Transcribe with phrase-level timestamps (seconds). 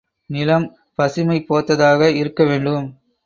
[0.29, 0.65] நிலம்
[0.95, 2.87] பசுமை போர்த்ததாக இருக்க வேண்டும்.